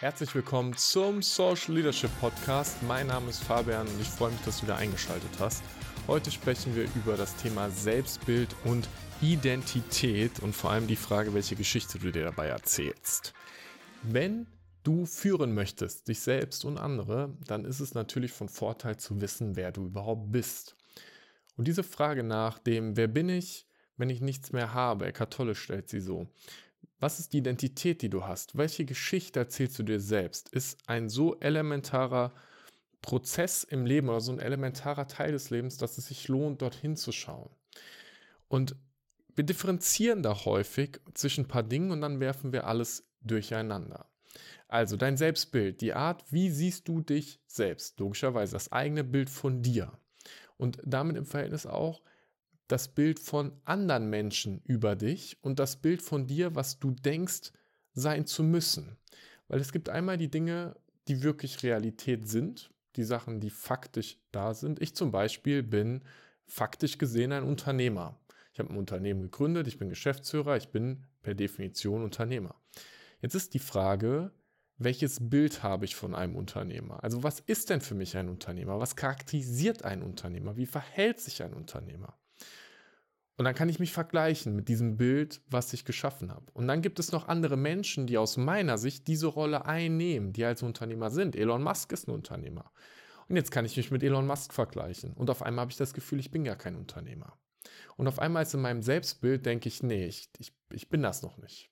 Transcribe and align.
Herzlich 0.00 0.32
willkommen 0.32 0.76
zum 0.76 1.22
Social 1.22 1.74
Leadership 1.74 2.12
Podcast. 2.20 2.80
Mein 2.84 3.08
Name 3.08 3.30
ist 3.30 3.42
Fabian 3.42 3.84
und 3.84 4.00
ich 4.00 4.06
freue 4.06 4.30
mich, 4.30 4.40
dass 4.42 4.58
du 4.58 4.62
wieder 4.62 4.76
eingeschaltet 4.76 5.32
hast. 5.40 5.64
Heute 6.06 6.30
sprechen 6.30 6.76
wir 6.76 6.84
über 6.94 7.16
das 7.16 7.34
Thema 7.34 7.68
Selbstbild 7.68 8.54
und 8.62 8.88
Identität 9.20 10.38
und 10.38 10.54
vor 10.54 10.70
allem 10.70 10.86
die 10.86 10.94
Frage, 10.94 11.34
welche 11.34 11.56
Geschichte 11.56 11.98
du 11.98 12.12
dir 12.12 12.22
dabei 12.22 12.46
erzählst. 12.46 13.34
Wenn 14.04 14.46
du 14.84 15.04
führen 15.04 15.52
möchtest, 15.52 16.06
dich 16.06 16.20
selbst 16.20 16.64
und 16.64 16.78
andere, 16.78 17.36
dann 17.48 17.64
ist 17.64 17.80
es 17.80 17.94
natürlich 17.94 18.30
von 18.30 18.48
Vorteil 18.48 18.98
zu 18.98 19.20
wissen, 19.20 19.56
wer 19.56 19.72
du 19.72 19.86
überhaupt 19.86 20.30
bist. 20.30 20.76
Und 21.56 21.66
diese 21.66 21.82
Frage 21.82 22.22
nach 22.22 22.60
dem, 22.60 22.96
wer 22.96 23.08
bin 23.08 23.28
ich, 23.28 23.66
wenn 23.96 24.10
ich 24.10 24.20
nichts 24.20 24.52
mehr 24.52 24.74
habe, 24.74 25.06
Eckart 25.06 25.32
Tolle 25.32 25.56
stellt 25.56 25.88
sie 25.88 26.00
so. 26.00 26.28
Was 27.00 27.20
ist 27.20 27.32
die 27.32 27.38
Identität, 27.38 28.02
die 28.02 28.10
du 28.10 28.24
hast? 28.24 28.56
Welche 28.56 28.84
Geschichte 28.84 29.38
erzählst 29.38 29.78
du 29.78 29.84
dir 29.84 30.00
selbst? 30.00 30.48
Ist 30.48 30.78
ein 30.86 31.08
so 31.08 31.38
elementarer 31.38 32.32
Prozess 33.02 33.62
im 33.62 33.86
Leben 33.86 34.08
oder 34.08 34.20
so 34.20 34.32
ein 34.32 34.40
elementarer 34.40 35.06
Teil 35.06 35.32
des 35.32 35.50
Lebens, 35.50 35.76
dass 35.76 35.98
es 35.98 36.06
sich 36.06 36.26
lohnt, 36.28 36.62
dorthin 36.62 36.96
zu 36.96 37.12
schauen. 37.12 37.50
Und 38.48 38.76
wir 39.34 39.44
differenzieren 39.44 40.22
da 40.22 40.44
häufig 40.44 41.00
zwischen 41.14 41.44
ein 41.44 41.48
paar 41.48 41.62
Dingen 41.62 41.92
und 41.92 42.00
dann 42.00 42.18
werfen 42.18 42.52
wir 42.52 42.66
alles 42.66 43.08
durcheinander. 43.20 44.10
Also 44.66 44.96
dein 44.96 45.16
Selbstbild, 45.16 45.80
die 45.80 45.94
Art, 45.94 46.24
wie 46.32 46.50
siehst 46.50 46.88
du 46.88 47.00
dich 47.00 47.40
selbst, 47.46 48.00
logischerweise 48.00 48.52
das 48.52 48.72
eigene 48.72 49.04
Bild 49.04 49.30
von 49.30 49.62
dir 49.62 49.92
und 50.56 50.78
damit 50.84 51.16
im 51.16 51.24
Verhältnis 51.24 51.66
auch 51.66 52.02
das 52.68 52.88
Bild 52.88 53.18
von 53.18 53.52
anderen 53.64 54.10
Menschen 54.10 54.60
über 54.64 54.94
dich 54.94 55.38
und 55.42 55.58
das 55.58 55.76
Bild 55.76 56.02
von 56.02 56.26
dir, 56.26 56.54
was 56.54 56.78
du 56.78 56.90
denkst 56.92 57.52
sein 57.94 58.26
zu 58.26 58.42
müssen. 58.42 58.96
Weil 59.48 59.60
es 59.60 59.72
gibt 59.72 59.88
einmal 59.88 60.18
die 60.18 60.30
Dinge, 60.30 60.76
die 61.08 61.22
wirklich 61.22 61.62
Realität 61.62 62.28
sind, 62.28 62.70
die 62.96 63.04
Sachen, 63.04 63.40
die 63.40 63.50
faktisch 63.50 64.18
da 64.30 64.52
sind. 64.54 64.80
Ich 64.82 64.94
zum 64.94 65.10
Beispiel 65.10 65.62
bin 65.62 66.02
faktisch 66.44 66.98
gesehen 66.98 67.32
ein 67.32 67.44
Unternehmer. 67.44 68.18
Ich 68.52 68.58
habe 68.58 68.70
ein 68.70 68.76
Unternehmen 68.76 69.22
gegründet, 69.22 69.66
ich 69.66 69.78
bin 69.78 69.88
Geschäftsführer, 69.88 70.56
ich 70.56 70.68
bin 70.68 71.04
per 71.22 71.34
Definition 71.34 72.02
Unternehmer. 72.02 72.54
Jetzt 73.22 73.34
ist 73.34 73.54
die 73.54 73.58
Frage, 73.58 74.32
welches 74.76 75.18
Bild 75.30 75.62
habe 75.62 75.84
ich 75.84 75.96
von 75.96 76.14
einem 76.14 76.36
Unternehmer? 76.36 77.02
Also 77.02 77.22
was 77.22 77.40
ist 77.40 77.70
denn 77.70 77.80
für 77.80 77.94
mich 77.94 78.16
ein 78.16 78.28
Unternehmer? 78.28 78.78
Was 78.78 78.96
charakterisiert 78.96 79.84
ein 79.84 80.02
Unternehmer? 80.02 80.56
Wie 80.56 80.66
verhält 80.66 81.20
sich 81.20 81.42
ein 81.42 81.54
Unternehmer? 81.54 82.18
Und 83.38 83.44
dann 83.44 83.54
kann 83.54 83.68
ich 83.68 83.78
mich 83.78 83.92
vergleichen 83.92 84.56
mit 84.56 84.68
diesem 84.68 84.96
Bild, 84.96 85.40
was 85.48 85.72
ich 85.72 85.84
geschaffen 85.84 86.32
habe. 86.32 86.46
Und 86.54 86.66
dann 86.66 86.82
gibt 86.82 86.98
es 86.98 87.12
noch 87.12 87.28
andere 87.28 87.56
Menschen, 87.56 88.08
die 88.08 88.18
aus 88.18 88.36
meiner 88.36 88.78
Sicht 88.78 89.06
diese 89.06 89.28
Rolle 89.28 89.64
einnehmen, 89.64 90.32
die 90.32 90.44
als 90.44 90.64
Unternehmer 90.64 91.08
sind. 91.10 91.36
Elon 91.36 91.62
Musk 91.62 91.92
ist 91.92 92.08
ein 92.08 92.10
Unternehmer. 92.10 92.72
Und 93.28 93.36
jetzt 93.36 93.52
kann 93.52 93.64
ich 93.64 93.76
mich 93.76 93.92
mit 93.92 94.02
Elon 94.02 94.26
Musk 94.26 94.52
vergleichen. 94.52 95.12
Und 95.12 95.30
auf 95.30 95.42
einmal 95.42 95.62
habe 95.62 95.70
ich 95.70 95.76
das 95.76 95.94
Gefühl, 95.94 96.18
ich 96.18 96.32
bin 96.32 96.42
gar 96.42 96.56
kein 96.56 96.74
Unternehmer. 96.74 97.38
Und 97.96 98.08
auf 98.08 98.18
einmal 98.18 98.42
ist 98.42 98.54
in 98.54 98.60
meinem 98.60 98.82
Selbstbild, 98.82 99.46
denke 99.46 99.68
ich, 99.68 99.84
nee, 99.84 100.06
ich, 100.06 100.30
ich, 100.40 100.52
ich 100.72 100.88
bin 100.88 101.02
das 101.02 101.22
noch 101.22 101.36
nicht. 101.36 101.70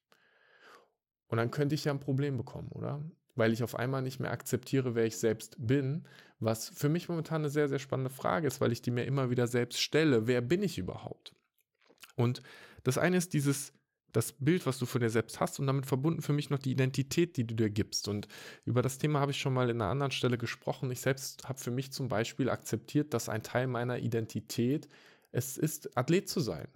Und 1.27 1.39
dann 1.39 1.51
könnte 1.51 1.75
ich 1.75 1.85
ja 1.85 1.93
ein 1.93 1.99
Problem 1.99 2.37
bekommen, 2.37 2.69
oder? 2.71 3.03
Weil 3.35 3.53
ich 3.53 3.65
auf 3.65 3.75
einmal 3.75 4.03
nicht 4.03 4.21
mehr 4.21 4.31
akzeptiere, 4.31 4.95
wer 4.95 5.05
ich 5.05 5.17
selbst 5.17 5.57
bin, 5.59 6.07
was 6.39 6.69
für 6.69 6.89
mich 6.89 7.09
momentan 7.09 7.41
eine 7.41 7.51
sehr, 7.51 7.69
sehr 7.69 7.81
spannende 7.81 8.11
Frage 8.11 8.47
ist, 8.47 8.61
weil 8.61 8.71
ich 8.71 8.83
die 8.83 8.93
mir 8.93 9.05
immer 9.05 9.31
wieder 9.31 9.49
selbst 9.49 9.81
stelle. 9.81 10.29
Wer 10.29 10.43
bin 10.43 10.63
ich 10.63 10.79
überhaupt? 10.79 11.35
Und 12.17 12.43
das 12.83 12.99
eine 12.99 13.17
ist 13.17 13.33
dieses, 13.33 13.73
das 14.13 14.33
Bild, 14.33 14.67
was 14.67 14.79
du 14.79 14.87
von 14.87 15.01
dir 15.01 15.11
selbst 15.11 15.41
hast 15.41 15.61
und 15.61 15.67
damit 15.67 15.87
verbunden 15.87 16.23
für 16.23 16.33
mich 16.33 16.51
noch 16.51 16.59
die 16.59 16.73
Identität, 16.73 17.37
die 17.37 17.47
du 17.47 17.55
dir 17.55 17.71
gibst. 17.71 18.09
Und 18.09 18.29
über 18.65 18.83
das 18.83 18.99
Thema 18.99 19.21
habe 19.21 19.33
ich 19.33 19.39
schon 19.39 19.53
mal 19.53 19.71
in 19.71 19.81
einer 19.81 19.91
anderen 19.91 20.13
Stelle 20.13 20.39
gesprochen. 20.39 20.91
Ich 20.91 21.01
selbst 21.01 21.49
habe 21.49 21.59
für 21.59 21.71
mich 21.71 21.93
zum 21.93 22.09
Beispiel 22.09 22.51
akzeptiert, 22.51 23.15
dass 23.15 23.29
ein 23.29 23.43
Teil 23.43 23.67
meiner 23.67 23.99
Identität 23.99 24.89
es 25.33 25.59
ist, 25.59 25.97
Athlet 25.97 26.29
zu 26.29 26.41
sein 26.41 26.69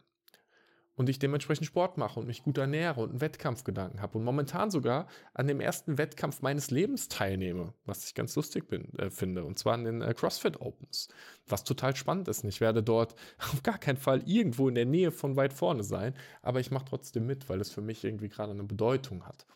und 1.00 1.08
ich 1.08 1.18
dementsprechend 1.18 1.66
Sport 1.66 1.96
mache 1.96 2.20
und 2.20 2.26
mich 2.26 2.42
gut 2.42 2.58
ernähre 2.58 3.00
und 3.00 3.08
einen 3.08 3.20
Wettkampfgedanken 3.22 4.02
habe 4.02 4.18
und 4.18 4.24
momentan 4.24 4.70
sogar 4.70 5.06
an 5.32 5.46
dem 5.46 5.58
ersten 5.58 5.96
Wettkampf 5.96 6.42
meines 6.42 6.70
Lebens 6.70 7.08
teilnehme, 7.08 7.72
was 7.86 8.04
ich 8.04 8.14
ganz 8.14 8.36
lustig 8.36 8.68
bin, 8.68 8.92
äh, 8.98 9.08
finde, 9.08 9.44
und 9.44 9.58
zwar 9.58 9.72
an 9.72 9.84
den 9.84 10.02
äh, 10.02 10.12
CrossFit 10.12 10.60
Opens, 10.60 11.08
was 11.48 11.64
total 11.64 11.96
spannend 11.96 12.28
ist. 12.28 12.44
ich 12.44 12.60
werde 12.60 12.82
dort 12.82 13.14
auf 13.38 13.62
gar 13.62 13.78
keinen 13.78 13.96
Fall 13.96 14.22
irgendwo 14.26 14.68
in 14.68 14.74
der 14.74 14.84
Nähe 14.84 15.10
von 15.10 15.36
weit 15.36 15.54
vorne 15.54 15.84
sein, 15.84 16.12
aber 16.42 16.60
ich 16.60 16.70
mache 16.70 16.84
trotzdem 16.84 17.24
mit, 17.24 17.48
weil 17.48 17.62
es 17.62 17.70
für 17.70 17.80
mich 17.80 18.04
irgendwie 18.04 18.28
gerade 18.28 18.52
eine 18.52 18.64
Bedeutung 18.64 19.26
hat. 19.26 19.46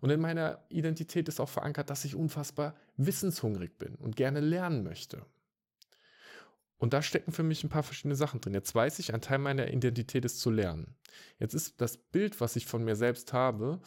Und 0.00 0.08
in 0.08 0.20
meiner 0.20 0.64
Identität 0.70 1.28
ist 1.28 1.38
auch 1.38 1.50
verankert, 1.50 1.90
dass 1.90 2.06
ich 2.06 2.14
unfassbar 2.14 2.74
wissenshungrig 2.96 3.76
bin 3.76 3.94
und 3.96 4.16
gerne 4.16 4.40
lernen 4.40 4.84
möchte. 4.84 5.26
Und 6.82 6.94
da 6.94 7.00
stecken 7.00 7.30
für 7.30 7.44
mich 7.44 7.62
ein 7.62 7.68
paar 7.68 7.84
verschiedene 7.84 8.16
Sachen 8.16 8.40
drin. 8.40 8.54
Jetzt 8.54 8.74
weiß 8.74 8.98
ich, 8.98 9.14
ein 9.14 9.20
Teil 9.20 9.38
meiner 9.38 9.72
Identität 9.72 10.24
ist 10.24 10.40
zu 10.40 10.50
lernen. 10.50 10.96
Jetzt 11.38 11.54
ist 11.54 11.80
das 11.80 11.96
Bild, 11.96 12.40
was 12.40 12.56
ich 12.56 12.66
von 12.66 12.82
mir 12.82 12.96
selbst 12.96 13.32
habe, 13.32 13.80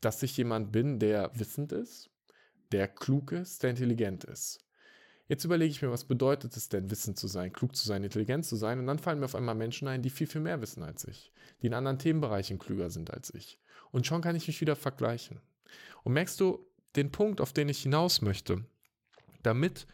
dass 0.00 0.20
ich 0.24 0.36
jemand 0.36 0.72
bin, 0.72 0.98
der 0.98 1.30
wissend 1.38 1.70
ist, 1.70 2.10
der 2.72 2.88
klug 2.88 3.30
ist, 3.30 3.62
der 3.62 3.70
intelligent 3.70 4.24
ist. 4.24 4.58
Jetzt 5.28 5.44
überlege 5.44 5.70
ich 5.70 5.80
mir, 5.80 5.92
was 5.92 6.06
bedeutet 6.06 6.56
es 6.56 6.68
denn, 6.68 6.90
wissend 6.90 7.20
zu 7.20 7.28
sein, 7.28 7.52
klug 7.52 7.76
zu 7.76 7.86
sein, 7.86 8.02
intelligent 8.02 8.44
zu 8.44 8.56
sein? 8.56 8.80
Und 8.80 8.88
dann 8.88 8.98
fallen 8.98 9.20
mir 9.20 9.26
auf 9.26 9.36
einmal 9.36 9.54
Menschen 9.54 9.86
ein, 9.86 10.02
die 10.02 10.10
viel, 10.10 10.26
viel 10.26 10.40
mehr 10.40 10.60
wissen 10.60 10.82
als 10.82 11.04
ich, 11.04 11.32
die 11.62 11.68
in 11.68 11.74
anderen 11.74 12.00
Themenbereichen 12.00 12.58
klüger 12.58 12.90
sind 12.90 13.12
als 13.12 13.32
ich. 13.32 13.60
Und 13.92 14.08
schon 14.08 14.22
kann 14.22 14.34
ich 14.34 14.48
mich 14.48 14.60
wieder 14.60 14.74
vergleichen. 14.74 15.40
Und 16.02 16.14
merkst 16.14 16.40
du 16.40 16.66
den 16.96 17.12
Punkt, 17.12 17.40
auf 17.40 17.52
den 17.52 17.68
ich 17.68 17.80
hinaus 17.80 18.22
möchte? 18.22 18.64
Damit 19.44 19.86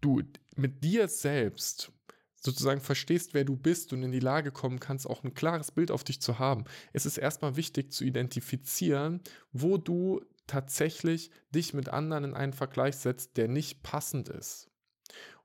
du 0.00 0.22
mit 0.58 0.84
dir 0.84 1.08
selbst 1.08 1.92
sozusagen 2.40 2.80
verstehst, 2.80 3.34
wer 3.34 3.44
du 3.44 3.56
bist 3.56 3.92
und 3.92 4.02
in 4.02 4.12
die 4.12 4.20
Lage 4.20 4.52
kommen 4.52 4.80
kannst, 4.80 5.08
auch 5.08 5.24
ein 5.24 5.34
klares 5.34 5.72
Bild 5.72 5.90
auf 5.90 6.04
dich 6.04 6.20
zu 6.20 6.38
haben, 6.38 6.64
ist 6.92 7.06
es 7.06 7.18
erstmal 7.18 7.56
wichtig 7.56 7.92
zu 7.92 8.04
identifizieren, 8.04 9.20
wo 9.52 9.76
du 9.76 10.20
tatsächlich 10.46 11.30
dich 11.54 11.74
mit 11.74 11.88
anderen 11.88 12.24
in 12.24 12.34
einen 12.34 12.52
Vergleich 12.52 12.96
setzt, 12.96 13.36
der 13.36 13.48
nicht 13.48 13.82
passend 13.82 14.28
ist. 14.28 14.70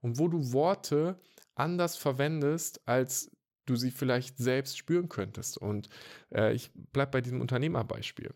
Und 0.01 0.19
wo 0.19 0.27
du 0.27 0.53
Worte 0.53 1.19
anders 1.55 1.97
verwendest, 1.97 2.81
als 2.87 3.31
du 3.65 3.75
sie 3.75 3.91
vielleicht 3.91 4.37
selbst 4.37 4.77
spüren 4.77 5.09
könntest. 5.09 5.57
Und 5.57 5.89
äh, 6.33 6.53
ich 6.53 6.71
bleibe 6.73 7.11
bei 7.11 7.21
diesem 7.21 7.41
Unternehmerbeispiel. 7.41 8.33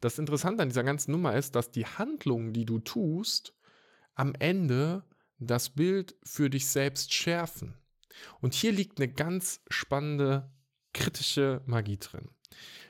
Das 0.00 0.18
Interessante 0.18 0.62
an 0.62 0.68
dieser 0.68 0.84
ganzen 0.84 1.12
Nummer 1.12 1.34
ist, 1.36 1.54
dass 1.54 1.70
die 1.70 1.86
Handlungen, 1.86 2.52
die 2.52 2.66
du 2.66 2.78
tust, 2.78 3.54
am 4.14 4.34
Ende 4.38 5.04
das 5.38 5.70
Bild 5.70 6.14
für 6.22 6.50
dich 6.50 6.66
selbst 6.66 7.12
schärfen. 7.12 7.74
Und 8.40 8.54
hier 8.54 8.72
liegt 8.72 8.98
eine 8.98 9.12
ganz 9.12 9.60
spannende 9.68 10.50
kritische 10.92 11.60
Magie 11.66 11.98
drin. 11.98 12.30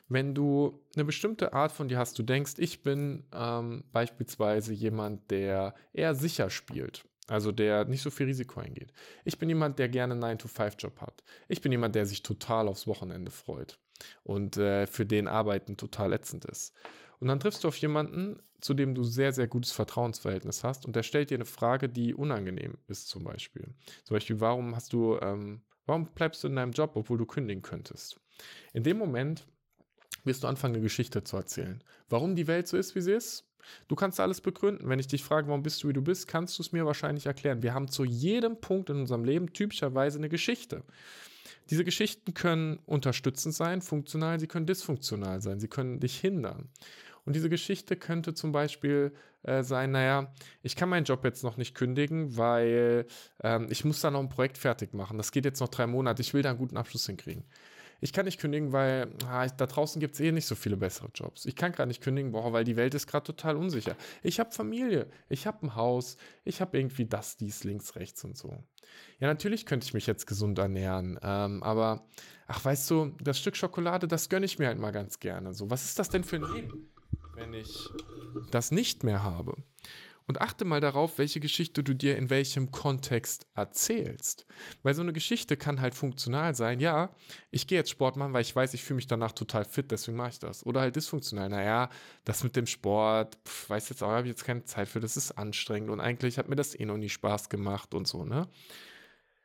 Wenn 0.09 0.34
du 0.34 0.84
eine 0.95 1.05
bestimmte 1.05 1.53
Art 1.53 1.73
von 1.73 1.89
dir 1.89 1.99
hast, 1.99 2.19
du 2.19 2.23
denkst, 2.23 2.55
ich 2.59 2.83
bin 2.83 3.25
ähm, 3.33 3.83
beispielsweise 3.91 4.73
jemand, 4.73 5.31
der 5.33 5.75
eher 5.93 6.15
sicher 6.15 6.49
spielt, 6.49 7.05
also 7.27 7.51
der 7.51 7.87
nicht 7.87 8.03
so 8.03 8.11
viel 8.11 8.27
Risiko 8.27 8.61
eingeht. 8.61 8.93
Ich 9.25 9.39
bin 9.39 9.49
jemand, 9.49 9.81
der 9.81 9.89
gerne 9.89 10.15
einen 10.15 10.39
9-to-5-Job 10.39 11.01
hat. 11.01 11.25
Ich 11.49 11.61
bin 11.61 11.73
jemand, 11.73 11.97
der 11.97 12.07
sich 12.07 12.23
total 12.23 12.69
aufs 12.69 12.87
Wochenende 12.87 13.33
freut 13.33 13.81
und 14.23 14.57
äh, 14.59 14.87
für 14.87 15.07
den 15.07 15.27
Arbeiten 15.27 15.77
total 15.77 16.13
ätzend 16.13 16.45
ist. 16.45 16.73
Und 17.21 17.28
dann 17.28 17.41
triffst 17.41 17.65
du 17.65 17.69
auf 17.69 17.77
jemanden, 17.77 18.41
zu 18.60 18.75
dem 18.75 18.94
du 18.94 19.04
sehr, 19.04 19.32
sehr 19.32 19.47
gutes 19.47 19.72
Vertrauensverhältnis 19.72 20.65
hast 20.65 20.87
und 20.87 20.97
der 20.97 21.03
stellt 21.03 21.31
dir 21.31 21.37
eine 21.37 21.44
Frage, 21.44 21.88
die 21.88 22.15
unangenehm 22.15 22.78
ist 22.88 23.09
zum 23.09 23.25
Beispiel. 23.25 23.69
Zum 24.04 24.15
Beispiel, 24.15 24.41
warum 24.41 24.75
hast 24.75 24.93
du, 24.93 25.19
ähm, 25.21 25.62
warum 25.84 26.06
bleibst 26.06 26.43
du 26.43 26.49
in 26.49 26.56
deinem 26.56 26.72
Job, 26.72 26.93
obwohl 26.94 27.19
du 27.19 27.27
kündigen 27.27 27.62
könntest? 27.62 28.21
In 28.72 28.82
dem 28.82 28.99
Moment 28.99 29.47
wirst 30.25 30.43
du 30.43 30.49
anfangen, 30.49 30.75
eine 30.75 30.82
Geschichte 30.82 31.22
zu 31.22 31.37
erzählen. 31.37 31.82
Warum 32.09 32.34
die 32.34 32.47
Welt 32.47 32.66
so 32.66 32.77
ist, 32.77 32.94
wie 32.94 33.00
sie 33.00 33.12
ist? 33.12 33.44
Du 33.88 33.97
kannst 33.97 34.21
alles 34.21 34.41
begründen. 34.41 34.89
Wenn 34.89 34.98
ich 34.98 35.09
dich 35.09 35.24
frage, 35.24 35.48
warum 35.48 35.63
bist 35.63 35.83
du, 35.83 35.89
wie 35.89 35.92
du 35.92 36.03
bist, 36.03 36.28
kannst 36.28 36.59
du 36.59 36.63
es 36.63 36.72
mir 36.72 36.86
wahrscheinlich 36.86 37.27
erklären. 37.27 37.63
Wir 37.63 37.74
haben 37.74 37.89
zu 37.89 38.04
jedem 38.04 38.60
Punkt 38.60 38.91
in 38.91 38.97
unserem 38.97 39.24
Leben 39.24 39.53
typischerweise 39.53 40.18
eine 40.18 40.28
Geschichte. 40.28 40.83
Diese 41.71 41.84
Geschichten 41.84 42.34
können 42.34 42.78
unterstützend 42.87 43.54
sein, 43.54 43.83
funktional, 43.83 44.41
sie 44.41 44.47
können 44.47 44.66
dysfunktional 44.66 45.41
sein, 45.41 45.60
sie 45.60 45.69
können 45.69 46.01
dich 46.01 46.19
hindern. 46.19 46.69
Und 47.25 47.34
diese 47.34 47.51
Geschichte 47.51 47.97
könnte 47.97 48.34
zum 48.34 48.53
Beispiel 48.53 49.13
äh, 49.43 49.63
sein, 49.63 49.91
naja, 49.91 50.33
ich 50.63 50.77
kann 50.77 50.89
meinen 50.89 51.04
Job 51.04 51.25
jetzt 51.25 51.43
noch 51.43 51.57
nicht 51.57 51.75
kündigen, 51.75 52.37
weil 52.37 53.07
ähm, 53.43 53.66
ich 53.69 53.84
muss 53.84 54.01
da 54.01 54.10
noch 54.10 54.21
ein 54.21 54.28
Projekt 54.28 54.59
fertig 54.59 54.95
machen. 54.95 55.19
Das 55.19 55.33
geht 55.33 55.45
jetzt 55.45 55.60
noch 55.60 55.69
drei 55.69 55.87
Monate, 55.89 56.22
ich 56.22 56.34
will 56.34 56.43
da 56.43 56.51
einen 56.51 56.59
guten 56.59 56.77
Abschluss 56.77 57.07
hinkriegen. 57.07 57.45
Ich 58.01 58.13
kann 58.13 58.27
nicht 58.27 58.41
kündigen, 58.41 58.72
weil 58.72 59.13
ah, 59.27 59.47
da 59.47 59.66
draußen 59.66 60.01
gibt 60.01 60.15
es 60.15 60.21
eh 60.21 60.33
nicht 60.33 60.47
so 60.47 60.54
viele 60.54 60.77
bessere 60.77 61.09
Jobs. 61.15 61.45
Ich 61.47 61.57
kann 61.57 61.72
gerade 61.72 61.89
nicht 61.89 62.03
kündigen, 62.03 62.33
boah, 62.33 62.53
weil 62.53 62.65
die 62.65 62.77
Welt 62.77 62.95
ist 62.95 63.07
gerade 63.07 63.25
total 63.25 63.57
unsicher. 63.57 63.97
Ich 64.22 64.41
habe 64.41 64.51
Familie, 64.51 65.09
ich 65.28 65.47
habe 65.47 65.66
ein 65.66 65.75
Haus, 65.75 66.16
ich 66.45 66.60
habe 66.60 66.78
irgendwie 66.78 67.07
das, 67.07 67.37
dies, 67.37 67.65
links, 67.65 67.97
rechts 67.97 68.25
und 68.25 68.37
so. 68.37 68.63
Ja, 69.19 69.28
natürlich 69.28 69.66
könnte 69.66 69.84
ich 69.87 69.95
mich 69.95 70.07
jetzt 70.07 70.27
gesund 70.27 70.59
ernähren, 70.59 71.19
ähm, 71.22 71.63
aber 71.63 72.07
ach, 72.47 72.65
weißt 72.65 72.91
du, 72.91 73.13
das 73.21 73.39
Stück 73.39 73.57
Schokolade, 73.57 74.07
das 74.09 74.28
gönne 74.28 74.47
ich 74.47 74.59
mir 74.59 74.69
halt 74.69 74.78
mal 74.78 74.92
ganz 74.92 75.19
gerne. 75.21 75.54
So, 75.54 75.71
was 75.71 75.84
ist 75.84 75.99
das 75.99 76.09
denn 76.09 76.25
für 76.25 76.37
ein 76.37 76.54
Leben? 76.54 76.91
wenn 77.37 77.53
ich 77.54 77.89
das 78.51 78.71
nicht 78.71 79.04
mehr 79.04 79.22
habe? 79.22 79.54
Und 80.28 80.41
achte 80.41 80.65
mal 80.65 80.81
darauf, 80.81 81.19
welche 81.19 81.39
Geschichte 81.39 81.84
du 81.84 81.95
dir 81.95 82.17
in 82.17 82.31
welchem 82.31 82.73
Kontext 82.73 83.47
erzählst. 83.55 84.45
Weil 84.83 84.95
so 84.95 85.03
eine 85.03 85.13
Geschichte 85.13 85.57
kann 85.57 85.81
halt 85.81 85.95
funktional 85.95 86.55
sein. 86.57 86.81
Ja, 86.81 87.15
ich 87.53 87.69
gehe 87.69 87.78
jetzt 87.78 87.91
Sport 87.91 88.17
machen, 88.17 88.33
weil 88.33 88.43
ich 88.43 88.55
weiß, 88.55 88.75
ich 88.75 88.83
fühle 88.83 88.97
mich 88.97 89.07
danach 89.07 89.31
total 89.31 89.65
fit, 89.65 89.93
deswegen 89.93 90.17
mache 90.17 90.31
ich 90.31 90.39
das. 90.41 90.67
Oder 90.67 90.81
halt 90.81 90.97
dysfunktional. 90.97 91.49
Naja, 91.49 91.91
das 92.25 92.43
mit 92.43 92.57
dem 92.57 92.67
Sport, 92.67 93.39
pf, 93.47 93.71
weiß 93.71 93.89
jetzt 93.89 94.03
auch, 94.03 94.09
habe 94.09 94.23
ich 94.23 94.31
jetzt 94.33 94.45
keine 94.45 94.65
Zeit 94.65 94.89
für, 94.89 94.99
das 94.99 95.17
ist 95.17 95.33
anstrengend 95.33 95.91
und 95.91 96.01
eigentlich 96.01 96.39
hat 96.39 96.49
mir 96.49 96.57
das 96.57 96.78
eh 96.78 96.87
noch 96.87 96.97
nie 96.97 97.09
Spaß 97.09 97.49
gemacht 97.49 97.95
und 97.95 98.09
so, 98.09 98.25
ne? 98.25 98.49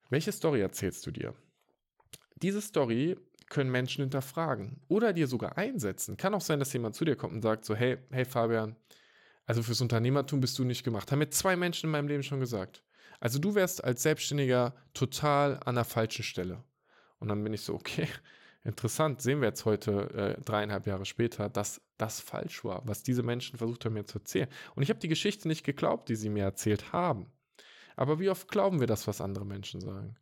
Welche 0.10 0.32
Story 0.32 0.62
erzählst 0.62 1.06
du 1.06 1.12
dir? 1.12 1.36
Diese 2.42 2.62
Story 2.62 3.18
können 3.50 3.70
Menschen 3.70 4.02
hinterfragen 4.02 4.82
oder 4.88 5.14
dir 5.14 5.28
sogar 5.28 5.58
einsetzen. 5.58 6.18
Kann 6.18 6.34
auch 6.34 6.42
sein, 6.42 6.60
dass 6.60 6.74
jemand 6.74 6.96
zu 6.96 7.06
dir 7.06 7.16
kommt 7.16 7.34
und 7.34 7.42
sagt 7.44 7.66
so, 7.66 7.76
hey, 7.76 7.98
hey 8.10 8.26
Fabian, 8.26 8.76
also 9.46 9.64
fürs 9.64 9.82
Unternehmertum 9.82 10.40
bist 10.40 10.58
du 10.60 10.64
nicht 10.64 10.84
gemacht. 10.84 11.12
Haben 11.12 11.20
mir 11.20 11.30
zwei 11.30 11.56
Menschen 11.56 11.88
in 11.88 11.92
meinem 11.92 12.08
Leben 12.08 12.24
schon 12.24 12.40
gesagt. 12.40 12.84
Also 13.20 13.40
du 13.40 13.56
wärst 13.56 13.84
als 13.84 14.04
Selbstständiger 14.04 14.74
total 14.94 15.60
an 15.66 15.76
der 15.76 15.86
falschen 15.86 16.24
Stelle. 16.24 16.64
Und 17.20 17.28
dann 17.28 17.44
bin 17.44 17.54
ich 17.54 17.62
so, 17.62 17.76
okay, 17.76 18.08
interessant, 18.64 19.22
sehen 19.22 19.42
wir 19.42 19.50
jetzt 19.50 19.66
heute, 19.66 20.38
äh, 20.38 20.42
dreieinhalb 20.42 20.88
Jahre 20.88 21.06
später, 21.06 21.50
dass 21.50 21.82
das 21.98 22.20
falsch 22.20 22.64
war, 22.64 22.82
was 22.88 23.04
diese 23.04 23.24
Menschen 23.24 23.58
versucht 23.58 23.86
haben 23.86 23.94
mir 23.94 24.06
zu 24.06 24.20
erzählen. 24.20 24.50
Und 24.76 24.84
ich 24.84 24.90
habe 24.90 25.00
die 25.00 25.08
Geschichte 25.08 25.48
nicht 25.48 25.64
geglaubt, 25.64 26.10
die 26.10 26.16
sie 26.16 26.30
mir 26.30 26.44
erzählt 26.44 26.92
haben. 26.92 27.32
Aber 27.96 28.20
wie 28.20 28.30
oft 28.30 28.48
glauben 28.48 28.80
wir 28.80 28.88
das, 28.88 29.08
was 29.08 29.22
andere 29.22 29.46
Menschen 29.46 29.82
sagen? 29.82 30.16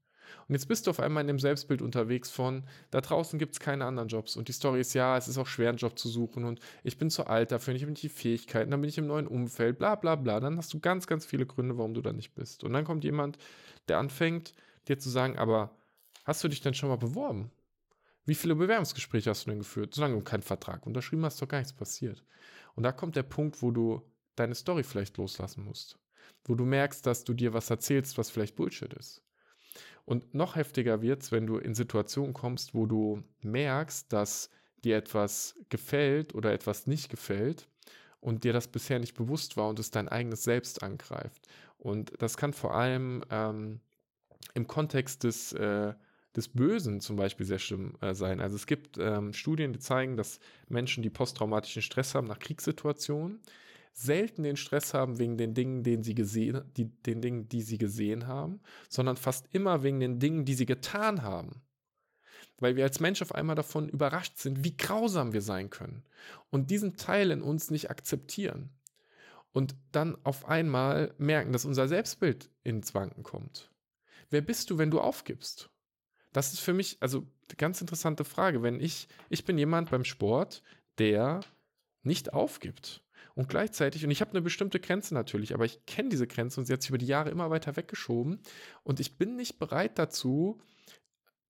Und 0.48 0.56
jetzt 0.56 0.68
bist 0.68 0.86
du 0.86 0.92
auf 0.92 1.00
einmal 1.00 1.22
in 1.22 1.28
dem 1.28 1.40
Selbstbild 1.40 1.81
unterwegs 1.81 2.31
von, 2.31 2.64
da 2.92 3.02
draußen 3.02 3.40
gibt 3.40 3.54
es 3.54 3.60
keine 3.60 3.86
anderen 3.86 4.10
Jobs. 4.10 4.36
Und 4.36 4.48
die 4.48 4.54
Story 4.54 4.81
ist, 4.81 4.94
ja, 4.94 5.18
es 5.18 5.28
ist 5.28 5.38
auch 5.38 5.48
schwer, 5.48 5.70
einen 5.70 5.78
Job 5.78 5.98
zu 5.98 6.10
suchen 6.10 6.46
und 6.46 6.60
ich 6.84 6.98
bin 6.98 7.10
zu 7.10 7.28
alt 7.28 7.52
dafür, 7.52 7.74
ich 7.76 7.81
habe 7.81 7.92
nicht 7.92 8.04
die 8.04 8.10
Fähigkeiten, 8.10 8.72
dann 8.72 8.81
bin 8.81 8.90
ich 8.90 8.98
im 8.98 9.08
neuen 9.08 9.28
Umfeld, 9.28 9.78
bla 9.78 9.96
bla 9.96 10.16
bla. 10.16 10.40
Dann 10.40 10.58
hast 10.58 10.74
du 10.74 10.80
ganz, 10.80 11.08
ganz 11.08 11.26
viele 11.26 11.46
Gründe, 11.46 11.78
warum 11.78 11.94
du 11.94 12.02
da 12.02 12.14
nicht 12.14 12.36
bist. 12.36 12.64
Und 12.64 12.74
dann 12.74 12.86
kommt 12.86 13.04
jemand, 13.04 13.38
der 13.88 13.98
anfängt, 14.00 14.54
dir 14.88 14.98
zu 14.98 15.10
sagen, 15.10 15.38
aber 15.38 15.76
hast 16.26 16.44
du 16.44 16.48
dich 16.48 16.62
denn 16.62 16.74
schon 16.74 16.90
mal 16.90 16.98
beworben? 16.98 17.52
Wie 18.25 18.36
viele 18.36 18.56
Bewerbungsgespräche 18.56 19.30
hast 19.30 19.46
du 19.46 19.50
denn 19.50 19.60
geführt? 19.60 19.96
Solange 19.96 20.16
du 20.16 20.22
keinen 20.22 20.44
Vertrag 20.44 20.86
unterschrieben 20.86 21.25
hast, 21.25 21.36
ist 21.36 21.42
doch 21.42 21.48
gar 21.48 21.58
nichts 21.58 21.74
passiert. 21.74 22.24
Und 22.75 22.84
da 22.84 22.92
kommt 22.92 23.16
der 23.16 23.24
Punkt, 23.24 23.62
wo 23.62 23.72
du 23.72 24.04
deine 24.36 24.56
Story 24.56 24.84
vielleicht 24.84 25.18
loslassen 25.18 25.64
musst. 25.64 25.98
Wo 26.46 26.56
du 26.56 26.66
merkst, 26.66 27.06
dass 27.06 27.24
du 27.24 27.34
dir 27.34 27.54
was 27.54 27.70
erzählst, 27.70 28.18
was 28.18 28.30
vielleicht 28.30 28.56
Bullshit 28.56 28.94
ist. 28.94 29.22
Und 30.10 30.34
noch 30.34 30.56
heftiger 30.56 31.04
wird 31.04 31.22
es, 31.22 31.32
wenn 31.32 31.46
du 31.46 31.58
in 31.60 31.76
Situationen 31.76 32.34
kommst, 32.34 32.74
wo 32.74 32.88
du 32.88 33.22
merkst, 33.44 34.12
dass 34.12 34.50
dir 34.84 34.98
etwas 34.98 35.54
gefällt 35.70 36.34
oder 36.34 36.52
etwas 36.52 36.88
nicht 36.88 37.10
gefällt 37.10 37.68
und 38.20 38.44
dir 38.44 38.52
das 38.52 38.68
bisher 38.68 38.98
nicht 38.98 39.14
bewusst 39.14 39.56
war 39.56 39.70
und 39.70 39.78
es 39.78 39.92
dein 39.92 40.10
eigenes 40.10 40.44
Selbst 40.44 40.82
angreift. 40.82 41.48
Und 41.78 42.12
das 42.18 42.38
kann 42.38 42.54
vor 42.54 42.74
allem 42.74 43.24
ähm, 43.30 43.82
im 44.56 44.66
Kontext 44.66 45.26
des, 45.26 45.54
äh, 45.54 45.94
des 46.36 46.48
Bösen 46.48 47.02
zum 47.02 47.16
Beispiel 47.16 47.46
sehr 47.46 47.60
schlimm 47.60 47.94
äh, 48.02 48.16
sein. 48.16 48.42
Also 48.42 48.56
es 48.56 48.66
gibt 48.66 48.98
ähm, 48.98 49.32
Studien, 49.34 49.74
die 49.74 49.80
zeigen, 49.80 50.18
dass 50.18 50.40
Menschen, 50.70 51.04
die 51.04 51.12
posttraumatischen 51.12 51.84
Stress 51.84 52.16
haben 52.16 52.26
nach 52.26 52.40
Kriegssituationen, 52.40 53.42
selten 54.00 54.44
den 54.44 54.56
Stress 54.56 54.94
haben 54.94 55.19
wegen 55.19 55.38
den 55.38 55.54
Dingen, 55.54 55.84
den 55.84 56.04
sie 56.04 56.16
gesehen, 56.16 56.62
die, 56.78 56.86
den 56.86 57.22
Dingen, 57.22 57.50
die 57.50 57.62
sie 57.62 57.78
gesehen 57.78 58.28
haben, 58.28 58.62
sondern 58.88 59.18
fast 59.18 59.48
immer 59.51 59.84
wegen 59.84 60.00
den 60.00 60.19
Dingen, 60.19 60.46
die 60.46 60.54
sie 60.54 60.66
getan 60.66 61.22
haben. 61.22 61.62
Weil 62.60 62.75
wir 62.75 62.86
als 62.86 63.00
Mensch 63.00 63.22
auf 63.22 63.36
einmal 63.36 63.56
davon 63.56 63.90
überrascht 63.90 64.38
sind, 64.38 64.63
wie 64.63 64.75
grausam 64.75 65.34
wir 65.34 65.42
sein 65.42 65.69
können 65.69 66.04
und 66.50 66.72
diesen 66.72 66.96
Teil 66.96 67.31
in 67.31 67.42
uns 67.42 67.72
nicht 67.72 67.90
akzeptieren. 67.90 68.69
Und 69.51 69.75
dann 69.92 70.18
auf 70.24 70.48
einmal 70.48 71.13
merken, 71.18 71.51
dass 71.51 71.66
unser 71.66 71.88
Selbstbild 71.88 72.50
ins 72.63 72.94
Wanken 72.94 73.24
kommt. 73.24 73.72
Wer 74.30 74.42
bist 74.42 74.69
du, 74.69 74.78
wenn 74.78 74.92
du 74.92 75.01
aufgibst? 75.01 75.69
Das 76.31 76.54
ist 76.54 76.60
für 76.60 76.74
mich 76.74 76.98
also 77.00 77.19
eine 77.19 77.56
ganz 77.57 77.81
interessante 77.81 78.24
Frage. 78.24 78.62
Wenn 78.62 78.80
ich, 78.80 79.07
ich 79.30 79.46
bin 79.46 79.57
jemand 79.57 79.90
beim 79.90 80.06
Sport, 80.06 80.62
der 81.00 81.42
nicht 82.04 82.34
aufgibt. 82.34 83.04
Und 83.36 83.50
gleichzeitig, 83.50 84.04
und 84.04 84.12
ich 84.12 84.21
habe 84.21 84.31
eine 84.31 84.42
bestimmte 84.42 84.80
Grenze 84.80 85.13
natürlich, 85.13 85.54
aber 85.54 85.66
ich 85.66 85.86
kenne 85.86 86.10
diese 86.10 86.27
Grenze 86.27 86.60
und 86.60 86.66
sie 86.66 86.74
hat 86.74 86.81
sich 86.81 86.89
über 86.89 86.98
die 86.98 87.06
Jahre 87.06 87.30
immer 87.30 87.50
weiter 87.50 87.75
weggeschoben. 87.75 88.39
Und 88.83 89.00
ich 89.00 89.18
bin 89.18 89.36
nicht 89.36 89.60
bereit 89.60 89.98
dazu, 89.98 90.60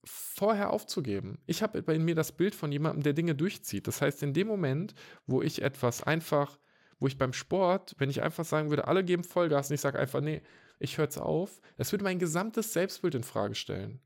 vorher 0.03 0.71
aufzugeben. 0.71 1.39
Ich 1.45 1.61
habe 1.61 1.79
in 1.93 2.05
mir 2.05 2.15
das 2.15 2.31
Bild 2.31 2.55
von 2.55 2.71
jemandem, 2.71 3.03
der 3.03 3.13
Dinge 3.13 3.35
durchzieht. 3.35 3.87
Das 3.87 4.01
heißt, 4.01 4.23
in 4.23 4.33
dem 4.33 4.47
Moment, 4.47 4.95
wo 5.27 5.41
ich 5.41 5.61
etwas 5.61 6.03
einfach, 6.03 6.57
wo 6.99 7.07
ich 7.07 7.17
beim 7.17 7.33
Sport, 7.33 7.95
wenn 7.97 8.09
ich 8.09 8.21
einfach 8.21 8.45
sagen 8.45 8.69
würde, 8.69 8.87
alle 8.87 9.03
geben 9.03 9.23
Vollgas 9.23 9.69
und 9.69 9.75
ich 9.75 9.81
sage 9.81 9.99
einfach, 9.99 10.21
nee, 10.21 10.41
ich 10.79 10.97
höre 10.97 11.05
jetzt 11.05 11.17
auf, 11.17 11.61
das 11.77 11.91
würde 11.91 12.03
mein 12.03 12.19
gesamtes 12.19 12.73
Selbstbild 12.73 13.15
in 13.15 13.23
Frage 13.23 13.55
stellen. 13.55 13.99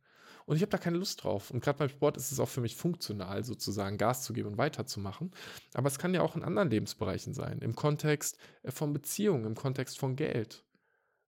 Und 0.46 0.56
ich 0.56 0.62
habe 0.62 0.72
da 0.72 0.78
keine 0.78 0.98
Lust 0.98 1.24
drauf. 1.24 1.52
Und 1.52 1.64
gerade 1.64 1.80
beim 1.80 1.90
Sport 1.90 2.18
ist 2.18 2.32
es 2.32 2.40
auch 2.40 2.50
für 2.50 2.62
mich 2.62 2.76
funktional, 2.76 3.44
sozusagen 3.44 3.98
Gas 3.98 4.24
zu 4.24 4.34
geben 4.34 4.50
und 4.50 4.58
weiterzumachen. 4.58 5.32
Aber 5.74 5.88
es 5.88 6.00
kann 6.00 6.14
ja 6.14 6.22
auch 6.22 6.36
in 6.36 6.44
anderen 6.44 6.70
Lebensbereichen 6.70 7.34
sein. 7.34 7.60
Im 7.60 7.76
Kontext 7.76 8.38
äh, 8.64 8.72
von 8.72 8.94
Beziehungen, 8.94 9.46
im 9.46 9.56
Kontext 9.56 9.98
von 9.98 10.16
Geld. 10.16 10.64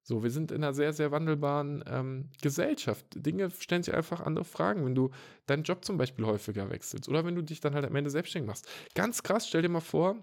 So, 0.07 0.21
wir 0.21 0.29
sind 0.29 0.51
in 0.51 0.63
einer 0.63 0.73
sehr, 0.75 0.93
sehr 0.93 1.11
wandelbaren 1.11 1.83
ähm, 1.87 2.29
Gesellschaft. 2.39 3.07
Dinge 3.15 3.49
stellen 3.49 3.81
sich 3.81 3.93
einfach 3.93 4.21
andere 4.21 4.45
Fragen, 4.45 4.85
wenn 4.85 4.93
du 4.93 5.09
deinen 5.47 5.63
Job 5.63 5.83
zum 5.83 5.97
Beispiel 5.97 6.25
häufiger 6.25 6.69
wechselst 6.69 7.09
oder 7.09 7.25
wenn 7.25 7.33
du 7.33 7.41
dich 7.41 7.59
dann 7.59 7.73
halt 7.73 7.85
am 7.85 7.95
Ende 7.95 8.11
selbstständig 8.11 8.47
machst. 8.47 8.67
Ganz 8.93 9.23
krass, 9.23 9.47
stell 9.47 9.63
dir 9.63 9.69
mal 9.69 9.79
vor, 9.79 10.15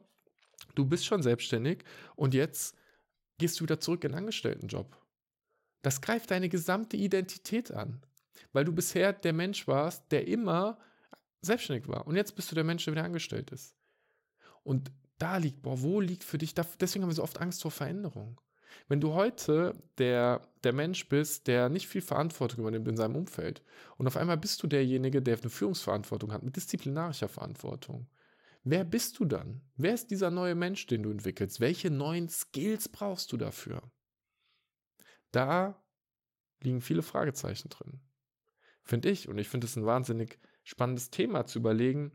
du 0.77 0.87
bist 0.87 1.05
schon 1.05 1.21
selbstständig 1.21 1.83
und 2.15 2.33
jetzt 2.33 2.77
gehst 3.39 3.59
du 3.59 3.65
wieder 3.65 3.81
zurück 3.81 4.05
in 4.05 4.13
einen 4.13 4.21
Angestelltenjob. 4.21 4.97
Das 5.83 6.01
greift 6.01 6.31
deine 6.31 6.49
gesamte 6.49 6.97
Identität 6.97 7.73
an 7.73 8.03
weil 8.53 8.65
du 8.65 8.73
bisher 8.73 9.13
der 9.13 9.33
Mensch 9.33 9.67
warst, 9.67 10.11
der 10.11 10.27
immer 10.29 10.79
selbstständig 11.43 11.89
war. 11.89 12.07
Und 12.07 12.17
jetzt 12.17 12.35
bist 12.37 12.51
du 12.51 12.55
der 12.55 12.65
Mensch, 12.65 12.85
der 12.85 12.95
wieder 12.95 13.05
angestellt 13.05 13.51
ist. 13.51 13.77
Und 14.63 14.93
da 15.19 15.37
liegt, 15.37 15.63
boah, 15.63 15.83
wo 15.83 16.01
liegt 16.01 16.25
für 16.25 16.39
dich, 16.39 16.55
deswegen 16.55 17.03
haben 17.03 17.11
wir 17.11 17.15
so 17.15 17.23
oft 17.23 17.41
Angst 17.41 17.63
vor 17.63 17.71
Veränderung. 17.71 18.41
Wenn 18.89 19.01
du 19.01 19.13
heute 19.13 19.75
der, 19.99 20.41
der 20.65 20.73
Mensch 20.73 21.09
bist, 21.09 21.47
der 21.47 21.69
nicht 21.69 21.89
viel 21.89 22.01
Verantwortung 22.01 22.61
übernimmt 22.61 22.89
in 22.89 22.97
seinem 22.97 23.17
Umfeld 23.17 23.63
und 23.99 24.07
auf 24.07 24.17
einmal 24.17 24.39
bist 24.39 24.63
du 24.63 24.67
derjenige, 24.67 25.21
der 25.21 25.39
eine 25.39 25.51
Führungsverantwortung 25.51 26.33
hat, 26.33 26.43
mit 26.43 26.57
disziplinarischer 26.57 27.29
Verantwortung. 27.29 28.09
Wer 28.65 28.85
bist 28.85 29.19
du 29.19 29.25
dann? 29.25 29.61
Wer 29.77 29.95
ist 29.95 30.11
dieser 30.11 30.31
neue 30.31 30.55
Mensch, 30.55 30.87
den 30.87 31.03
du 31.03 31.11
entwickelst? 31.11 31.61
Welche 31.61 31.91
neuen 31.91 32.29
Skills 32.29 32.89
brauchst 32.89 33.33
du 33.33 33.37
dafür? 33.37 33.83
Da 35.33 35.83
liegen 36.61 36.81
viele 36.81 37.03
Fragezeichen 37.03 37.69
drin 37.69 38.01
finde 38.83 39.11
ich. 39.11 39.29
Und 39.29 39.39
ich 39.39 39.49
finde 39.49 39.67
es 39.67 39.77
ein 39.77 39.87
wahnsinnig 39.87 40.39
spannendes 40.65 41.11
Thema 41.11 41.47
zu 41.47 41.59
überlegen, 41.59 42.13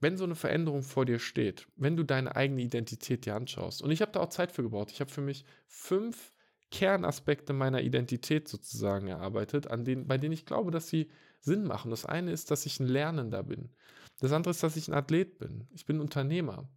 wenn 0.00 0.16
so 0.16 0.24
eine 0.24 0.34
Veränderung 0.34 0.82
vor 0.82 1.04
dir 1.04 1.20
steht, 1.20 1.68
wenn 1.76 1.96
du 1.96 2.02
deine 2.02 2.34
eigene 2.34 2.62
Identität 2.62 3.24
dir 3.24 3.36
anschaust. 3.36 3.82
Und 3.82 3.92
ich 3.92 4.02
habe 4.02 4.12
da 4.12 4.20
auch 4.20 4.30
Zeit 4.30 4.50
für 4.50 4.62
gebraucht. 4.62 4.90
Ich 4.90 5.00
habe 5.00 5.10
für 5.10 5.20
mich 5.20 5.44
fünf 5.68 6.32
Kernaspekte 6.72 7.52
meiner 7.52 7.82
Identität 7.82 8.48
sozusagen 8.48 9.06
erarbeitet, 9.06 9.68
an 9.68 9.84
denen, 9.84 10.08
bei 10.08 10.18
denen 10.18 10.32
ich 10.32 10.46
glaube, 10.46 10.72
dass 10.72 10.88
sie 10.88 11.10
Sinn 11.38 11.64
machen. 11.64 11.90
Das 11.90 12.04
eine 12.04 12.32
ist, 12.32 12.50
dass 12.50 12.66
ich 12.66 12.80
ein 12.80 12.88
Lernender 12.88 13.42
bin. 13.44 13.70
Das 14.18 14.32
andere 14.32 14.50
ist, 14.50 14.62
dass 14.62 14.76
ich 14.76 14.88
ein 14.88 14.94
Athlet 14.94 15.38
bin. 15.38 15.68
Ich 15.70 15.86
bin 15.86 16.00
Unternehmer. 16.00 16.68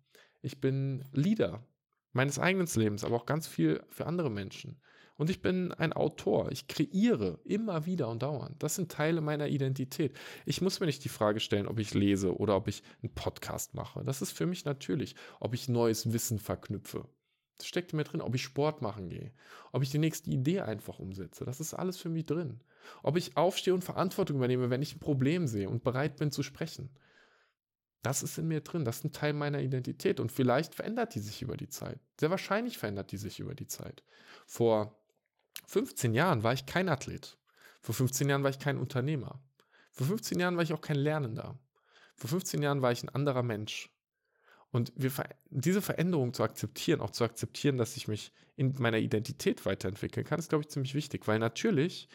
Ich 0.41 0.61
bin 0.61 1.03
Leader 1.13 1.65
meines 2.11 2.37
eigenen 2.37 2.67
Lebens, 2.75 3.03
aber 3.03 3.15
auch 3.15 3.25
ganz 3.25 3.47
viel 3.47 3.83
für 3.89 4.05
andere 4.05 4.29
Menschen. 4.29 4.79
Und 5.17 5.29
ich 5.29 5.41
bin 5.41 5.71
ein 5.71 5.93
Autor. 5.93 6.51
Ich 6.51 6.67
kreiere 6.67 7.39
immer 7.45 7.85
wieder 7.85 8.09
und 8.09 8.21
dauernd. 8.21 8.61
Das 8.61 8.75
sind 8.75 8.91
Teile 8.91 9.21
meiner 9.21 9.47
Identität. 9.47 10.15
Ich 10.45 10.61
muss 10.61 10.79
mir 10.79 10.87
nicht 10.87 11.03
die 11.03 11.09
Frage 11.09 11.39
stellen, 11.39 11.67
ob 11.67 11.79
ich 11.79 11.93
lese 11.93 12.37
oder 12.37 12.55
ob 12.55 12.67
ich 12.67 12.83
einen 13.01 13.13
Podcast 13.13 13.73
mache. 13.73 14.03
Das 14.03 14.21
ist 14.21 14.31
für 14.31 14.45
mich 14.45 14.65
natürlich. 14.65 15.15
Ob 15.39 15.53
ich 15.53 15.69
neues 15.69 16.11
Wissen 16.11 16.37
verknüpfe. 16.37 17.07
Das 17.57 17.67
steckt 17.67 17.93
mir 17.93 18.03
drin. 18.03 18.21
Ob 18.21 18.35
ich 18.35 18.43
Sport 18.43 18.81
machen 18.81 19.07
gehe. 19.07 19.31
Ob 19.71 19.83
ich 19.83 19.89
die 19.89 19.99
nächste 19.99 20.29
Idee 20.29 20.61
einfach 20.61 20.99
umsetze. 20.99 21.45
Das 21.45 21.61
ist 21.61 21.73
alles 21.73 21.97
für 21.97 22.09
mich 22.09 22.25
drin. 22.25 22.59
Ob 23.01 23.15
ich 23.15 23.37
aufstehe 23.37 23.73
und 23.73 23.83
Verantwortung 23.83 24.37
übernehme, 24.37 24.69
wenn 24.69 24.81
ich 24.81 24.95
ein 24.95 24.99
Problem 24.99 25.47
sehe 25.47 25.69
und 25.69 25.83
bereit 25.83 26.17
bin 26.17 26.31
zu 26.31 26.43
sprechen. 26.43 26.89
Das 28.01 28.21
ist 28.21 28.37
in 28.37 28.47
mir 28.47 28.61
drin, 28.61 28.85
das 28.85 28.97
ist 28.97 29.05
ein 29.05 29.11
Teil 29.13 29.33
meiner 29.33 29.61
Identität 29.61 30.19
und 30.19 30.31
vielleicht 30.31 30.75
verändert 30.75 31.15
die 31.15 31.19
sich 31.19 31.41
über 31.41 31.57
die 31.57 31.69
Zeit. 31.69 31.99
Sehr 32.19 32.29
wahrscheinlich 32.29 32.77
verändert 32.77 33.11
die 33.11 33.17
sich 33.17 33.39
über 33.39 33.55
die 33.55 33.65
Zeit. 33.65 34.03
Vor 34.45 34.95
15 35.67 36.13
Jahren 36.13 36.43
war 36.43 36.53
ich 36.53 36.65
kein 36.65 36.89
Athlet. 36.89 37.37
Vor 37.81 37.95
15 37.95 38.29
Jahren 38.29 38.43
war 38.43 38.49
ich 38.49 38.59
kein 38.59 38.77
Unternehmer. 38.77 39.39
Vor 39.91 40.07
15 40.07 40.39
Jahren 40.39 40.55
war 40.55 40.63
ich 40.63 40.73
auch 40.73 40.81
kein 40.81 40.97
Lernender. 40.97 41.57
Vor 42.15 42.29
15 42.29 42.61
Jahren 42.61 42.81
war 42.81 42.91
ich 42.91 43.03
ein 43.03 43.09
anderer 43.09 43.43
Mensch. 43.43 43.89
Und 44.71 44.91
wir, 44.95 45.11
diese 45.49 45.81
Veränderung 45.81 46.33
zu 46.33 46.43
akzeptieren, 46.43 46.99
auch 46.99 47.11
zu 47.11 47.23
akzeptieren, 47.23 47.77
dass 47.77 47.95
ich 47.95 48.07
mich 48.07 48.33
in 48.57 48.73
meiner 48.79 48.97
Identität 48.97 49.65
weiterentwickeln 49.65 50.25
kann, 50.25 50.39
ist, 50.39 50.49
glaube 50.49 50.63
ich, 50.63 50.69
ziemlich 50.69 50.95
wichtig, 50.95 51.27
weil 51.27 51.39
natürlich 51.39 52.09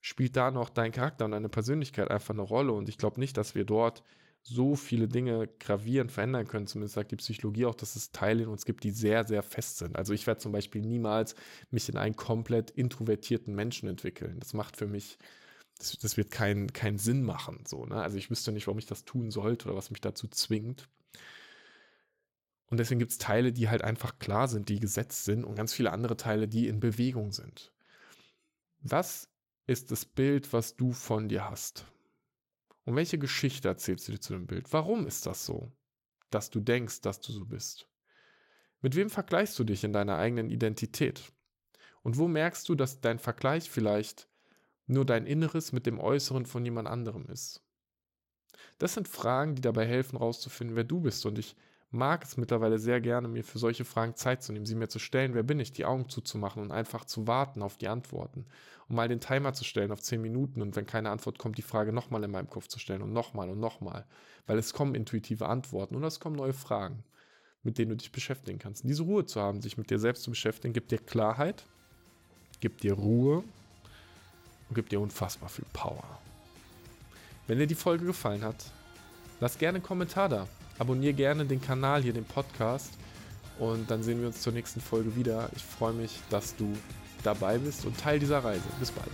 spielt 0.00 0.36
da 0.36 0.50
noch 0.50 0.70
dein 0.70 0.92
Charakter 0.92 1.26
und 1.26 1.32
deine 1.32 1.48
Persönlichkeit 1.48 2.10
einfach 2.10 2.34
eine 2.34 2.42
Rolle. 2.42 2.72
Und 2.72 2.88
ich 2.88 2.96
glaube 2.96 3.20
nicht, 3.20 3.36
dass 3.36 3.54
wir 3.54 3.64
dort 3.64 4.02
so 4.42 4.74
viele 4.74 5.08
Dinge 5.08 5.48
gravierend 5.58 6.12
verändern 6.12 6.46
können. 6.46 6.66
Zumindest 6.66 6.94
sagt 6.94 7.12
die 7.12 7.16
Psychologie 7.16 7.66
auch, 7.66 7.74
dass 7.74 7.96
es 7.96 8.10
Teile 8.10 8.44
in 8.44 8.48
uns 8.48 8.64
gibt, 8.64 8.84
die 8.84 8.90
sehr, 8.90 9.24
sehr 9.24 9.42
fest 9.42 9.78
sind. 9.78 9.96
Also 9.96 10.12
ich 10.12 10.26
werde 10.26 10.40
zum 10.40 10.52
Beispiel 10.52 10.82
niemals 10.82 11.34
mich 11.70 11.88
in 11.88 11.96
einen 11.96 12.16
komplett 12.16 12.70
introvertierten 12.70 13.54
Menschen 13.54 13.88
entwickeln. 13.88 14.40
Das 14.40 14.54
macht 14.54 14.76
für 14.76 14.86
mich, 14.86 15.18
das, 15.78 15.98
das 15.98 16.16
wird 16.16 16.30
keinen 16.30 16.72
keinen 16.72 16.98
Sinn 16.98 17.22
machen. 17.22 17.64
So, 17.66 17.86
ne? 17.86 17.96
Also 18.02 18.16
ich 18.16 18.30
wüsste 18.30 18.52
nicht, 18.52 18.66
warum 18.66 18.78
ich 18.78 18.86
das 18.86 19.04
tun 19.04 19.30
sollte 19.30 19.68
oder 19.68 19.76
was 19.76 19.90
mich 19.90 20.00
dazu 20.00 20.26
zwingt. 20.28 20.88
Und 22.66 22.78
deswegen 22.78 23.00
gibt 23.00 23.12
es 23.12 23.18
Teile, 23.18 23.52
die 23.52 23.68
halt 23.68 23.82
einfach 23.82 24.18
klar 24.20 24.46
sind, 24.48 24.68
die 24.68 24.78
gesetzt 24.78 25.24
sind 25.24 25.44
und 25.44 25.56
ganz 25.56 25.74
viele 25.74 25.90
andere 25.92 26.16
Teile, 26.16 26.46
die 26.46 26.68
in 26.68 26.78
Bewegung 26.80 27.32
sind. 27.32 27.72
Was 28.80 29.28
ist 29.66 29.90
das 29.90 30.04
Bild, 30.04 30.52
was 30.52 30.76
du 30.76 30.92
von 30.92 31.28
dir 31.28 31.50
hast? 31.50 31.84
Und 32.84 32.96
welche 32.96 33.18
Geschichte 33.18 33.68
erzählst 33.68 34.08
du 34.08 34.12
dir 34.12 34.20
zu 34.20 34.32
dem 34.32 34.46
Bild? 34.46 34.72
Warum 34.72 35.06
ist 35.06 35.26
das 35.26 35.44
so, 35.44 35.72
dass 36.30 36.50
du 36.50 36.60
denkst, 36.60 37.00
dass 37.02 37.20
du 37.20 37.32
so 37.32 37.44
bist? 37.44 37.88
Mit 38.80 38.96
wem 38.96 39.10
vergleichst 39.10 39.58
du 39.58 39.64
dich 39.64 39.84
in 39.84 39.92
deiner 39.92 40.16
eigenen 40.16 40.50
Identität? 40.50 41.32
Und 42.02 42.16
wo 42.16 42.28
merkst 42.28 42.68
du, 42.68 42.74
dass 42.74 43.00
dein 43.00 43.18
Vergleich 43.18 43.70
vielleicht 43.70 44.28
nur 44.86 45.04
dein 45.04 45.26
Inneres 45.26 45.72
mit 45.72 45.86
dem 45.86 45.98
Äußeren 46.00 46.46
von 46.46 46.64
jemand 46.64 46.88
anderem 46.88 47.26
ist? 47.26 47.62
Das 48.78 48.94
sind 48.94 49.08
Fragen, 49.08 49.54
die 49.54 49.62
dabei 49.62 49.86
helfen, 49.86 50.18
herauszufinden, 50.18 50.76
wer 50.76 50.84
du 50.84 51.00
bist. 51.00 51.26
Und 51.26 51.38
ich 51.38 51.54
mag 51.90 52.22
es 52.22 52.36
mittlerweile 52.36 52.78
sehr 52.78 53.00
gerne, 53.00 53.28
mir 53.28 53.42
für 53.42 53.58
solche 53.58 53.84
Fragen 53.84 54.14
Zeit 54.14 54.42
zu 54.42 54.52
nehmen, 54.52 54.66
sie 54.66 54.74
mir 54.74 54.88
zu 54.88 54.98
stellen, 54.98 55.34
wer 55.34 55.42
bin 55.42 55.58
ich, 55.58 55.72
die 55.72 55.84
Augen 55.84 56.08
zuzumachen 56.08 56.62
und 56.62 56.70
einfach 56.70 57.04
zu 57.04 57.26
warten 57.26 57.62
auf 57.62 57.76
die 57.76 57.88
Antworten. 57.88 58.46
Und 58.88 58.96
mal 58.96 59.08
den 59.08 59.20
Timer 59.20 59.52
zu 59.52 59.64
stellen 59.64 59.92
auf 59.92 60.00
10 60.00 60.20
Minuten 60.20 60.62
und 60.62 60.76
wenn 60.76 60.86
keine 60.86 61.10
Antwort 61.10 61.38
kommt, 61.38 61.58
die 61.58 61.62
Frage 61.62 61.92
nochmal 61.92 62.22
in 62.24 62.30
meinem 62.30 62.50
Kopf 62.50 62.68
zu 62.68 62.78
stellen 62.78 63.02
und 63.02 63.12
nochmal 63.12 63.48
und 63.48 63.60
nochmal. 63.60 64.04
Weil 64.46 64.58
es 64.58 64.72
kommen 64.72 64.94
intuitive 64.94 65.48
Antworten 65.48 65.96
und 65.96 66.04
es 66.04 66.20
kommen 66.20 66.36
neue 66.36 66.52
Fragen, 66.52 67.04
mit 67.62 67.78
denen 67.78 67.90
du 67.90 67.96
dich 67.96 68.12
beschäftigen 68.12 68.58
kannst. 68.58 68.84
Und 68.84 68.88
diese 68.88 69.02
Ruhe 69.02 69.26
zu 69.26 69.40
haben, 69.40 69.60
sich 69.60 69.76
mit 69.76 69.90
dir 69.90 69.98
selbst 69.98 70.22
zu 70.22 70.30
beschäftigen, 70.30 70.72
gibt 70.72 70.90
dir 70.90 70.98
Klarheit, 70.98 71.64
gibt 72.60 72.82
dir 72.82 72.94
Ruhe 72.94 73.44
und 74.68 74.74
gibt 74.74 74.92
dir 74.92 75.00
unfassbar 75.00 75.48
viel 75.48 75.66
Power. 75.72 76.04
Wenn 77.46 77.58
dir 77.58 77.66
die 77.66 77.74
Folge 77.74 78.06
gefallen 78.06 78.42
hat, 78.42 78.64
lass 79.40 79.58
gerne 79.58 79.76
einen 79.76 79.84
Kommentar 79.84 80.28
da 80.28 80.48
Abonniere 80.80 81.12
gerne 81.12 81.44
den 81.44 81.60
Kanal 81.60 82.02
hier, 82.02 82.14
den 82.14 82.24
Podcast. 82.24 82.94
Und 83.58 83.90
dann 83.90 84.02
sehen 84.02 84.20
wir 84.20 84.28
uns 84.28 84.40
zur 84.40 84.54
nächsten 84.54 84.80
Folge 84.80 85.14
wieder. 85.14 85.50
Ich 85.54 85.62
freue 85.62 85.92
mich, 85.92 86.18
dass 86.30 86.56
du 86.56 86.74
dabei 87.22 87.58
bist 87.58 87.84
und 87.84 87.98
Teil 88.00 88.18
dieser 88.18 88.42
Reise. 88.42 88.64
Bis 88.80 88.90
bald. 88.90 89.10